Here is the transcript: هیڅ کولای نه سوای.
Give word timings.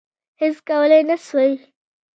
هیڅ 0.41 0.55
کولای 0.67 1.01
نه 1.09 1.15
سوای. 1.25 1.51